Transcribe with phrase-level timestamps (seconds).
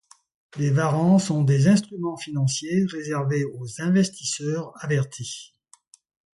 [0.57, 5.53] Les warrants sont des instruments financiers réservés aux investisseurs avertis.